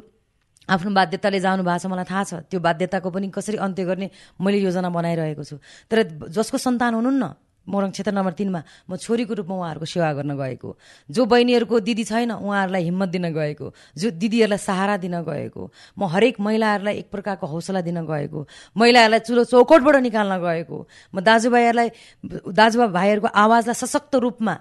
[0.70, 4.58] आफ्नो बाध्यताले जानु भएको छ मलाई थाहा छ। त्यो बाध्यताको पनि कसरी अन्त्य गर्ने मैले
[4.62, 5.58] योजना बनाइरहेको छु।
[5.90, 7.26] तर जसको सन्तान हुनुहुन्न
[7.68, 10.70] मोरङ क्षेत्र नम्बर तिनमा म छोरीको रूपमा उहाँहरूको सेवा गर्न गएको
[11.10, 16.40] जो बहिनीहरूको दिदी छैन उहाँहरूलाई हिम्मत दिन गएको जो दिदीहरूलाई सहारा दिन गएको म हरेक
[16.42, 18.40] महिलाहरूलाई एक प्रकारको हौसला दिन गएको
[18.74, 20.78] महिलाहरूलाई चुलो चौकटबाट निकाल्न गएको
[21.14, 21.90] म दाजुभाइहरूलाई
[22.50, 24.56] दाजुभाइ भाइहरूको आवाजलाई सशक्त रूपमा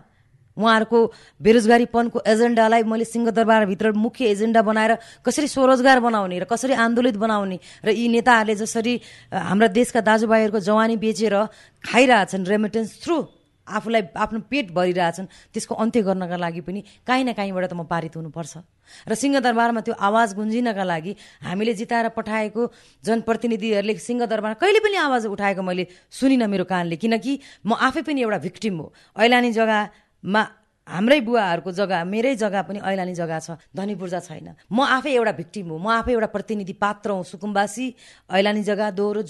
[0.58, 0.98] उहाँहरूको
[1.38, 4.92] बेरोजगारीपनको एजेन्डालाई मैले सिंहदरबारभित्र मुख्य एजेन्डा बनाएर
[5.22, 8.94] कसरी स्वरोजगार बनाउने र कसरी आन्दोलित बनाउने र यी नेताहरूले जसरी
[9.30, 11.34] हाम्रा देशका दाजुभाइहरूको जवानी बेचेर
[11.86, 13.16] खाइरहेछन् रेमिटेन्स थ्रु
[13.68, 18.16] आफूलाई आफ्नो पेट भरिरहेछन् त्यसको अन्त्य गर्नका लागि पनि काहीँ न काहीँबाट त म पारित
[18.16, 18.64] हुनुपर्छ।
[19.04, 21.12] र सिंहदरबारमा त्यो आवाज गुन्जिनका लागि
[21.44, 22.62] हामीले जिताएर पठाएको
[23.04, 27.32] जनप्रतिनिधिहरूले सिंहदरबार कहिले पनि आवाज उठाएको मैले सुनिनँ मेरो कानले किनकि
[27.68, 28.86] म आफै पनि एउटा भिक्टिम हो।
[29.20, 30.42] ऐलानी जग्गा मा
[30.88, 35.32] हाम्रै बुवाहरूको जग्गा मेरै जग्गा पनि ऐलानी जग्गा छ धनी पूर्जा छैन। म आफै एउटा
[35.40, 37.86] भिक्टिम हो म आफै एउटा प्रतिनिधि पात्र हुँ सुकुम्बासी
[38.32, 39.22] ऐलानी जग्गा दोहोरो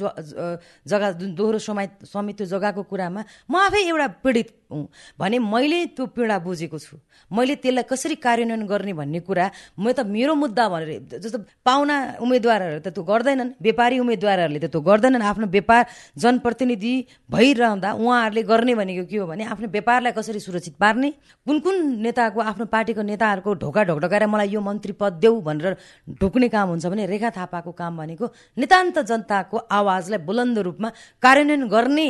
[0.87, 4.87] जग्गा दोहोरो समय त्यो जग्गाको कुरामा म आफै एउटा पीडित हुँ।
[5.18, 6.97] भने मैले त्यो पीडा बुझेको छु।
[7.33, 9.47] मैले त्यसलाई कसरी कार्यान्वयन गर्ने भन्ने कुरा
[9.81, 14.81] म त मेरो मुद्दा भनेर जस्तो पाहुना उम्मेद्वारहरूले त त्यो गर्दैनन् व्यापारी उम्मेद्वारहरूले त त्यो
[14.85, 15.83] गर्दैनन्। आफ्नो व्यापार
[16.21, 16.94] जनप्रतिनिधि
[17.33, 21.09] भइरहँदा उहाँहरूले गर्ने भनेको के हो भने आफ्नो व्यापारलाई कसरी सुरक्षित पार्ने
[21.48, 25.76] कुन कुन नेताको आफ्नो पार्टीको नेताहरूको ढोका ढोकढोकाएर मलाई यो मन्त्री पद देऊ भनेर
[26.20, 28.26] ढोक्ने काम हुन्छ भने रेखा थापाको काम भनेको
[28.61, 30.88] नितान्त जनताको आवाजलाई बुलन्द रूपमा
[31.24, 32.08] कार्यान्वयन गर्ने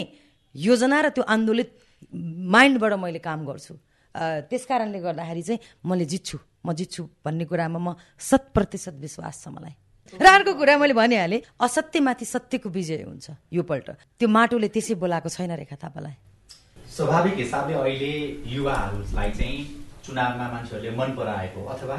[0.54, 1.70] योजना र त्यो आन्दोलित
[2.50, 3.74] माइन्डबाट मैले काम गर्छु।
[4.50, 9.54] त्यस कारणले गर्दाखेरि चाहिँ मैले जित्छु। म जित्छु भन्ने कुरामा म शत प्रतिशत विश्वास छ
[9.54, 9.74] मलाई।
[10.18, 15.28] र अर्को कुरा मैले भनिहालेँ असत्यमाथि सत्यको विजय हुन्छ यो पल्ट। त्यो माटोले त्यसै बोलाएको
[15.30, 16.26] छैन रेखा थापालाई।
[16.98, 18.12] स्वाभाविक हिसाबले अहिले
[18.50, 19.58] युवाहरूलाई चाहिँ
[20.04, 21.98] चुनावमा मान्छेहरूले मन पराएको अथवा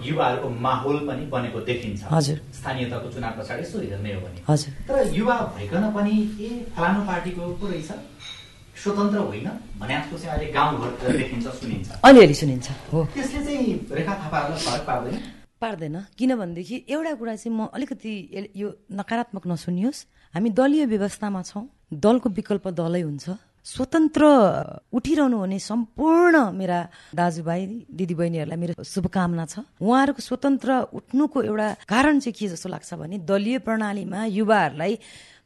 [0.00, 2.00] युवाहरूको माहौल पनि बनेको देखिन्छ।
[2.56, 7.00] स्थानीय तहको चुनाव पछाडि यसो हेर्ने हो भने। हजुर। तर युवा भइकन पनि ए फलानु
[7.08, 7.90] पार्टीको पो रहेछ।
[8.80, 14.14] स्वतन्त्र होइन भने जस्तो चाहिँ अहिले गाउँघरतिर देखिन्छ सुनिन्छ। अलिअलि सुनिन्छ। हो। त्यसले चाहिँ रेखा
[14.24, 15.20] थापाहरूलाई फरक पार्दैन?
[15.60, 18.12] पार्दैन। किनभनेदेखि एउटा कुरा चाहिँ म अलिकति
[18.56, 20.00] यो नकारात्मक नसुनियोस्।
[20.34, 23.28] हामी दलीय व्यवस्थामा छौँ। दलको विकल्प दलै हुन्छ।
[23.64, 24.24] स्वतन्त्र
[24.92, 26.78] उठिरहनु हुने सम्पूर्ण मेरा
[27.14, 27.60] दाजुभाइ
[27.92, 33.58] दिदीबहिनीहरूलाई मेरो शुभकामना छ। उहाँहरूको स्वतन्त्र उठ्नुको एउटा कारण चाहिँ के जस्तो लाग्छ भने दलीय
[33.60, 34.98] प्रणालीमा युवाहरूलाई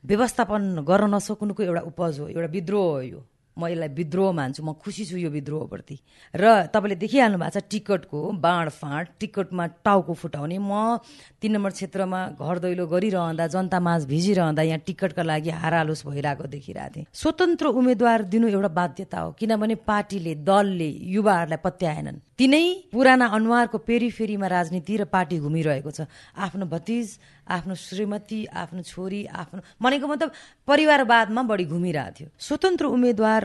[0.07, 3.21] व्यवस्थापन गर्न नसक्नुको एउटा उपज हो एउटा विद्रोह हो यो।
[3.59, 5.97] म यसलाई विद्रोह मान्छु म खुसी छु यो विद्रोहप्रति।
[6.35, 10.99] र तपाईँले देखिहाल्नु भएको छ टिकटको बाँडफाँड टिकटमा टाउको फुटाउने म
[11.39, 16.95] तिन नम्बर क्षेत्रमा घर दैलो गरिरहँदा जनता माझ भिजिरहँदा यहाँ टिकटका लागि हारालुस भइरहेको देखिरहेको
[16.95, 23.79] थिएँ। स्वतन्त्र उम्मेद्वार दिनु एउटा बाध्यता हो किनभने पार्टीले दलले युवाहरूलाई पत्याएनन्। तिनै पुराना अनुहारको
[23.79, 27.07] पेरिफेरीमा राजनीति र पार्टी घुमिरहेको छ। आफ्नो भतिज
[27.49, 30.31] आफ्नो श्रीमती आफ्नो छोरी आफ्नो भनेको मतलब
[30.67, 33.43] परिवारवादमा बढी घुमिरहेको थियो। स्वतन्त्र उम्मेद्वार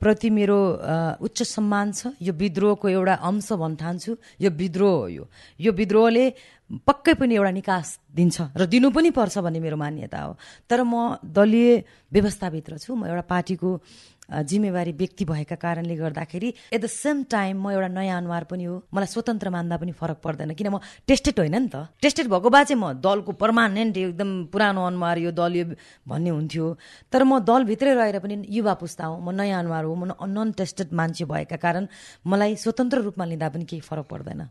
[0.00, 0.60] प्रति मेरो
[1.24, 5.24] उच्च सम्मान छ। यो विद्रोहको एउटा अंश भन्न ठान्छु। यो विद्रोह हो यो।
[5.60, 6.24] यो विद्रोहले
[6.86, 10.32] पक्कै पनि एउटा निकास दिन्छ र दिनु पनि पर्छ भन्ने मेरो मान्यता हो।
[10.70, 13.70] तर म दलीय व्यवस्थाभित्र छु। म एउटा पार्टीको
[14.30, 18.74] जिम्मेवारी व्यक्ति भएका कारणले गर्दाखेरि एट द सेम टाइम म एउटा नयाँ अनुहार पनि हो।
[18.94, 22.64] मलाई स्वतन्त्र मान्दा पनि फरक पर्दैन। किन म टेस्टेड होइन नि त। टेस्टेड भएको भए
[22.64, 25.64] चाहिँ म दलको पर्मानेन्ट एकदम पुरानो अनुहार यो दलीय
[26.06, 26.66] भन्ने हुन्थ्यो।
[27.12, 30.94] तर म दलभित्रै रहेर पनि युवा पुस्ता हो। म नयाँ अनुहार हो। म नन टेस्टेड
[30.94, 31.86] मान्छे भएका कारण
[32.26, 34.48] मलाई स्वतन्त्र रूपमा लिँदा पनि केही फरक पर्दैन।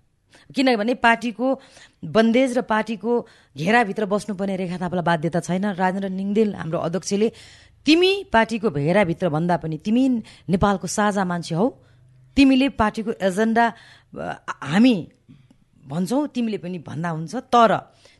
[0.55, 1.47] किनभने पार्टीको
[2.09, 3.11] बन्देज र पार्टीको
[3.55, 7.27] घेराभित्र बस्नुपर्ने रेखा थापालाई बाध्यता छैन। राजेन्द्र निङदेल हाम्रो अध्यक्षले
[7.85, 10.03] तिमी पार्टीको भेराभित्र भन्दा पनि तिमी
[10.49, 11.67] नेपालको साझा मान्छे हौ।
[12.37, 13.65] तिमीले पार्टीको एजेन्डा
[14.63, 14.95] हामी
[15.87, 17.71] भन्छौ तिमीले पनि भन्दा हुन्छ। तर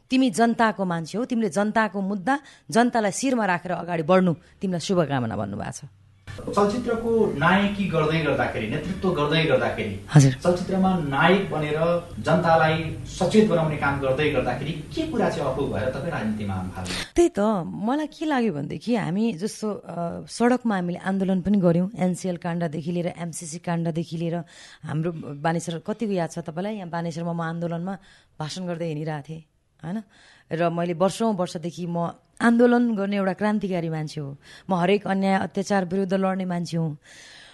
[0.10, 2.36] तिमी जनताको मान्छे हौ तिमीले जनताको मुद्दा
[2.72, 5.99] जनतालाई शिरमा राखेर अगाडि बढ्नु तिमीलाई शुभकामना भन्नुभएको छ।
[6.56, 7.12] चलचित्रको
[7.44, 9.96] नायकी गर्दै गर्दाखेरि नेतृत्व गर्दै गर्दाखेरि
[10.44, 11.78] चलचित्रमा नायक बनेर
[12.28, 12.78] जनतालाई
[13.18, 16.56] सचेत बनाउने काम गर्दै गर्दाखेरि के कुरा चाहिँ अपुग भएर तपाईँ राजनीतिमा
[17.16, 17.40] त्यही त
[17.88, 19.68] मलाई के लाग्यो भनेदेखि हामी जस्तो
[20.38, 24.36] सडकमा हामीले आन्दोलन पनि गऱ्यौँ एनसिएल काण्डदेखि लिएर एमसिसी काण्डदेखि लिएर
[24.90, 25.12] हाम्रो
[25.46, 26.76] बानेश्वर कतिको याद छ तपाईँलाई?
[26.80, 27.94] यहाँ बानेश्वरमा म आन्दोलनमा
[28.40, 29.44] भाषण गर्दै हिँडिरहेको थिएँ
[29.84, 29.98] होइन?
[30.52, 31.98] र मैले वर्षौँ वर्षदेखि म
[32.42, 34.38] आन्दोलन गर्ने एउटा क्रान्तिकारी मान्छे हो।
[34.70, 36.98] म हरेक अन्याय अत्याचार विरुद्ध लड्ने मान्छे हुँ।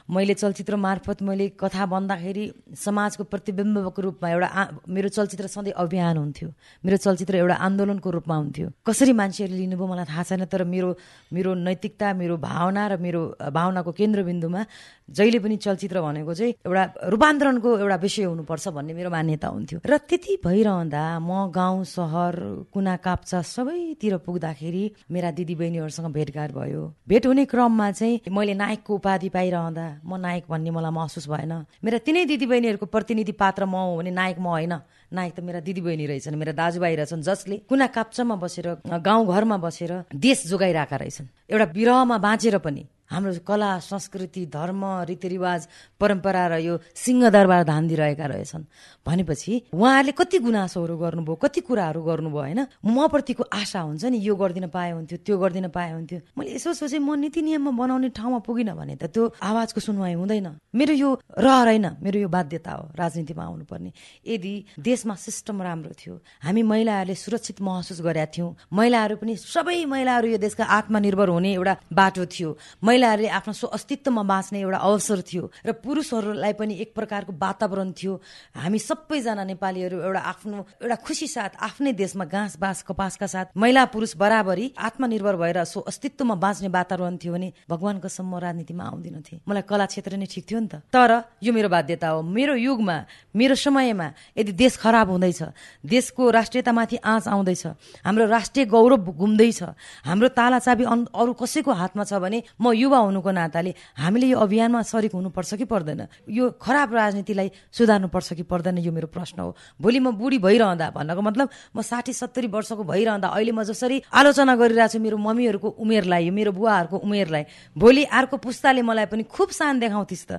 [0.10, 2.44] मैले चलचित्र मार्फत मैले कथा भन्दाखेरि
[2.78, 4.50] समाजको प्रतिबिम्बको रूपमा एउटा
[4.86, 6.50] मेरो चलचित्र सधैँ अभियान हुन्थ्यो।
[6.86, 10.90] मेरो चलचित्र एउटा आन्दोलनको रूपमा हुन्थ्यो। कसरी मान्छेहरूले लिनुभयो मलाई थाहा छैन तर मेरो
[11.34, 14.62] मेरो नैतिकता मेरो भावना र मेरो भावनाको केन्द्रबिन्दुमा
[15.10, 19.98] जहिले पनि चलचित्र भनेको चाहिँ एउटा रूपान्तरणको एउटा विषय हुनुपर्छ भन्ने मेरो मान्यता हुन्थ्यो। र
[20.06, 22.34] त्यति भइरहँदा म गाउँ सहर
[22.70, 29.30] कुना काप्चा सबैतिर पुग्दाखेरि मेरा दिदीबहिनीहरूसँग भेटघाट भयो। भेट हुने क्रममा चाहिँ मैले नायकको उपाधि
[29.30, 34.12] पाइरहँदा म नायक भन्ने मलाई महसुस भएन। मेरा तिनै दिदीबहिनीहरूको प्रतिनिधि पात्र म हो भने
[34.12, 34.74] नायक म होइन।
[35.14, 40.48] नायक त मेरा दिदीबहिनी रहेछन् मेरा दाजुभाइ रहेछन् जसले कुना काप्चामा बसेर गाउँघरमा बसेर देश
[40.50, 45.68] जोगाइरहेका रहेछन्। एउटा विरहमा बाँचेर पनि हाम्रो कला संस्कृति धर्म रीतिरिवाज
[46.00, 48.64] परम्परा र यो सिंहदरबार धान दिइरहेका रहेछन्।
[49.06, 52.62] भनेपछि उहाँहरूले कति गुनासोहरू गर्नुभयो कति कुराहरू गर्नुभयो होइन?
[52.86, 56.74] म प्रतिको आशा हुन्छ नि यो गरिदिन पाए हुन्थ्यो त्यो गरिदिन पाए हुन्थ्यो। मैले यसो
[56.74, 61.10] सोचेँ म नीति नियममा बनाउने ठाउँमा पुगिनँ भने त त्यो आवाजको सुनवाई हुँदैन। मेरो यो
[61.38, 63.92] रहर होइन मेरो यो बाध्यता हो राजनीतिमा आउनुपर्ने।
[64.26, 70.28] यदि देशमा सिस्टम राम्रो थियो हामी महिलाहरूले सुरक्षित महसुस गरेका थियौँ। महिलाहरू पनि सबै महिलाहरू
[70.34, 72.50] यो देशका आत्मनिर्भर हुने एउटा बाटो थियो।
[72.96, 78.14] महिलाहरूले आफ्नो स्व अस्तित्वमा बाँच्ने एउटा अवसर थियो र पुरुषहरूलाई पनि एक प्रकारको वातावरण थियो।
[78.56, 83.84] हामी सबैजना नेपालीहरू एउटा आफ्नो एउटा खुसी साथ आफ्नै देशमा घाँस बाँस कपासका साथ महिला
[83.92, 89.40] पुरुष बराबरी आत्मनिर्भर भएर सो अस्तित्वमा बाँच्ने वातावरण थियो भने भगवान्को सम्म राजनीतिमा आउँदिन थिए।
[89.44, 91.12] मलाई कला क्षेत्र नै ठिक थियो नि त। तर
[91.44, 92.98] यो मेरो बाध्यता हो। मेरो युगमा
[93.36, 94.08] मेरो समयमा
[94.40, 95.42] यदि देश खराब हुँदैछ
[95.84, 97.66] देशको राष्ट्रियतामाथि आँच आउँदैछ
[98.08, 99.62] हाम्रो राष्ट्रिय गौरव घुम्दैछ
[100.08, 104.82] हाम्रो ताला चाबी अरू कसैको हातमा छ भने म युवा हुनुको नाताले हामीले यो अभियानमा
[104.86, 106.02] सरिक हुनुपर्छ कि पर्दैन?
[106.30, 111.22] यो खराब राजनीतिलाई सुधार्नुपर्छ कि पर्दैन यो मेरो प्रश्न हो। भोलि म बुढी भइरहँदा भन्नको
[111.22, 116.30] मतलब म साठी सत्तरी वर्षको भइरहँदा अहिले म जसरी आलोचना गरिरहेको छु मेरो मम्मीहरूको उमेरलाई
[116.30, 117.44] मेरो बुवाहरूको उमेरलाई
[117.74, 120.32] भोलि अर्को पुस्ताले मलाई पनि खुब सान देखाउँथिस् त।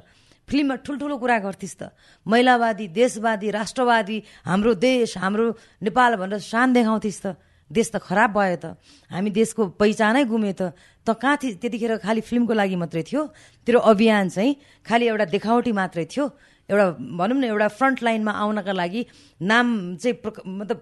[0.46, 1.82] फिल्ममा ठुल्ठुलो कुरा गर्थिस् त।
[2.22, 5.46] महिलावादी देशवादी राष्ट्रवादी हाम्रो देश हाम्रो
[5.82, 7.26] नेपाल भनेर सान देखाउँथिस् त।
[7.70, 8.64] देश त खराब भयो त।
[9.10, 10.62] हामी देशको पहिचानै गुम्यो त।
[11.06, 11.58] त कहाँ थियो?
[11.62, 13.22] त्यतिखेर खालि फिल्मको लागि मात्रै थियो।
[13.66, 14.52] तेरो अभियान चाहिँ
[14.86, 16.24] खालि एउटा देखावटी मात्रै थियो।
[16.70, 16.86] एउटा
[17.18, 19.02] भनौँ न एउटा फ्रन्ट लाइनमा आउनका लागि
[19.42, 19.66] नाम
[20.02, 20.78] चाहिँ मतलब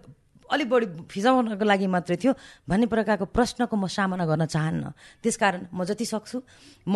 [0.52, 2.32] अलिक बढी फिजाउनको लागि मात्रै थियो
[2.68, 4.84] भन्ने प्रकारको प्रश्नको म सामना गर्न चाहन्न।
[5.24, 6.36] त्यसकारण म जति सक्छु
[6.86, 6.94] म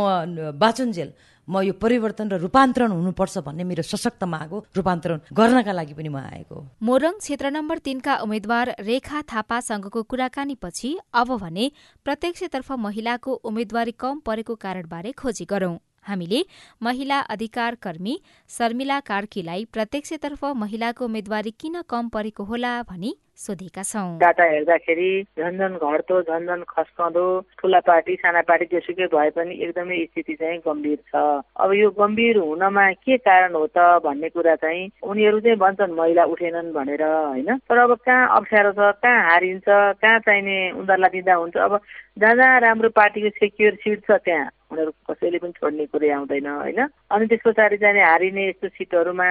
[0.57, 1.11] बाचुन्जेल
[1.49, 6.09] म यो परिवर्तन र रूपान्तरण हुनुपर्छ भन्ने मेरो सशक्त माग हो रूपान्तरण गर्नका लागि पनि
[6.13, 11.71] म आएको मोरङ क्षेत्र नम्बर तीनका उम्मेद्वार रेखा थापासँगको कुराकानीपछि अब भने
[12.05, 15.77] प्रत्यक्षतर्फ महिलाको उम्मेद्वारी कम परेको कारणबारे खोजी गरौं।
[16.09, 16.41] हामीले
[16.83, 18.15] महिला अधिकार कर्मी
[18.51, 25.75] शर्मिला कार्कीलाई प्रत्यक्षतर्फ महिलाको उम्मेद्वारी किन कम परेको होला भनी सोधेका छौँ। डाटा हेर्दाखेरि झन्झन
[25.79, 27.25] घट्दो झन्झन खस्कँदो
[27.59, 31.23] ठुला पार्टी साना पार्टी जेसुकै भए पनि एकदमै स्थिति चाहिँ गम्भीर छ।
[31.55, 36.25] अब यो गम्भीर हुनमा के कारण हो त भन्ने कुरा चाहिँ उनीहरू चाहिँ भन्छन् महिला
[36.35, 37.57] उठेनन् भनेर होइन?
[37.63, 41.57] तर अब कहाँ अप्ठ्यारो छ कहाँ हारिन्छ कहाँ चाहिने उनीहरूलाई दिँदा हुन्छ?
[41.57, 41.79] अब
[42.19, 46.81] जहाँ जहाँ राम्रो पार्टीको सेक्युर सिट छ त्यहाँ उनीहरू कसैले पनि छोड्ने कुरै आउँदैन होइन?
[47.15, 49.31] अनि त्यस पछाडि जाने हारिने यस्तो सिटहरूमा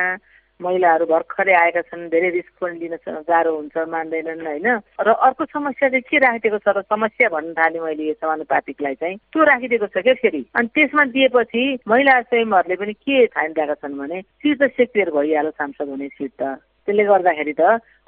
[0.61, 2.95] महिलाहरू भर्खरै आएका छन् धेरै रिस्क पनि लिन
[3.29, 4.67] गाह्रो हुन्छ मान्दैनन् होइन।
[4.99, 9.17] र अर्को समस्या चाहिँ के राखिदिएको छ र समस्या भन्न थालेँ मैले यो समानुपातिकलाई चाहिँ।
[9.17, 14.21] त्यो राखिदिएको छ क्या फेरि। अनि त्यसमा दिएपछि महिला स्वयंहरूले पनि के ठानिरहेका छन् भने
[14.21, 16.43] सिट त सेक्युर भइहाल्यो सांसद हुने सिट त
[16.87, 17.61] त्यसले गर्दाखेरि त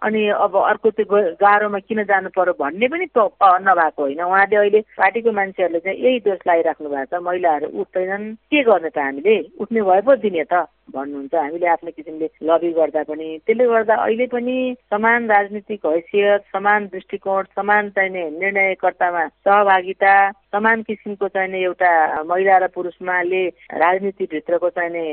[0.04, 1.06] अनि अब अर्को त्यो
[1.42, 6.40] गाह्रोमा किन जानु पर्यो भन्ने पनि नभएको होइन। उहाँले अहिले पार्टीको मान्छेहरूले चाहिँ यही दोष
[6.48, 9.36] लगाइराख्नु भएको छ। महिलाहरू उठ्दैनन्। के गर्ने त हामीले?
[9.60, 14.28] उठ्ने भए पो दिने त भन्नुहुन्छ। हामीले आफ्नो किसिमले लबी गर्दा पनि। त्यसले गर्दा अहिले
[14.34, 14.58] पनि
[14.90, 22.68] समान राजनीतिक हैसियत समान दृष्टिकोण समान चाहिने निर्णयकर्तामा सहभागिता समान किसिमको चाहिने एउटा महिला र
[22.74, 23.44] पुरुषमाले
[23.78, 25.06] राजनीतिभित्रको चाहिने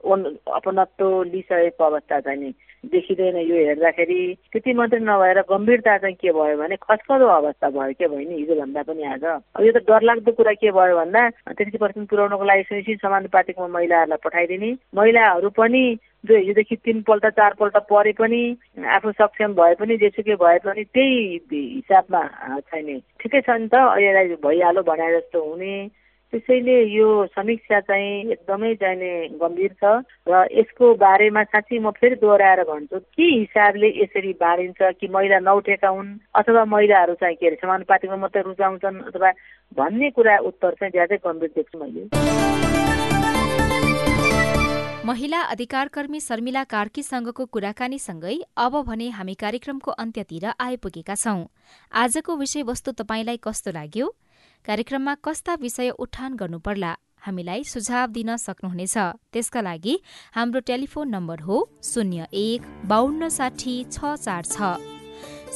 [0.00, 2.50] अपनत्व लिइसकेको अवस्था चाहिने
[2.86, 8.08] देखिँदैन। यो हेर्दाखेरि त्यति मात्रै नभएर गम्भीरता चाहिँ के भयो भने खस्कदो अवस्था भयो के
[8.08, 12.08] भयो नि हिजोभन्दा पनि आज। अब यो त डरलाग्दो कुरा के भयो भन्दा तेत्तिस पर्सेन्ट
[12.10, 15.82] पुऱ्याउनको लागि सुनिश्चित समानुपातिकमा महिलाहरूलाई पठाइदिने। महिलाहरू पनि
[16.26, 18.42] जो हिजोदेखि तिनपल्ट चारपल्ट परे पनि
[18.96, 21.40] आफू सक्षम भए पनि जेसुकै भए पनि त्यही
[21.78, 22.22] हिसाबमा
[22.68, 22.88] छैन।
[23.20, 25.74] ठिकै छ नि त अहिले भइहाल्यो भने जस्तो हुने।
[26.32, 29.92] त्यसैले यो समीक्षा चाहिँ एकदमै चाहिने गम्भीर छ
[30.28, 35.88] र यसको बारेमा साँच्चै म फेरि दोहोऱ्याएर भन्छु के हिसाबले यसरी बाँडिन्छ कि महिला नउठेका
[35.88, 39.30] हुन् अथवा महिलाहरू चाहिँ के अरे समानुपातिमा मात्रै रुचाउँछन् अथवा
[39.72, 42.06] भन्ने कुरा उत्तर चाहिँ ज्यादै गम्भीर देख्छु मैले।
[45.08, 51.40] महिला अधिकारकर्मी शर्मिला कार्कीसँगको कुराकानीसँगै अब भने हामी कार्यक्रमको अन्त्यतिर आइपुगेका छौं।
[51.92, 54.06] आजको विषयवस्तु तपाईँलाई कस्तो लाग्यो?
[54.64, 56.92] कार्यक्रममा कस्ता विषय उठान गर्नुपर्ला
[57.26, 58.96] हामीलाई सुझाव दिन सक्नुहुनेछ।
[59.32, 59.94] त्यसका लागि
[60.34, 64.56] हाम्रो टेलिफोन नम्बर हो शून्य एक बान्न साठी छ चार छ।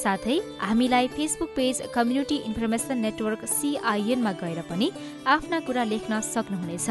[0.03, 4.89] साथै हामीलाई Facebook page community information network सिआइएनमा गएर पनि
[5.27, 6.89] आफ्ना कुरा लेख्न सक्नुहुनेछ।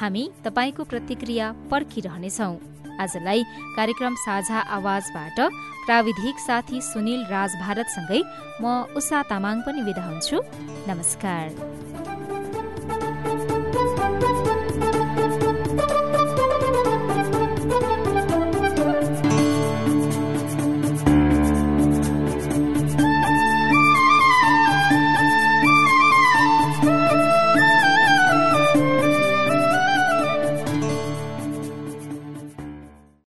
[0.00, 2.52] हामी तपाईँको प्रतिक्रिया पर्खिरहनेछौ।
[2.98, 3.42] आजलाई
[3.76, 5.38] कार्यक्रम साझा आवाजबाट
[5.86, 8.20] प्राविधिक साथी सुनिल राज भारतसँगै
[8.62, 8.64] म
[8.96, 10.36] उषा तामाङ पनि विदा हुन्छु।
[10.90, 12.39] नमस्कार।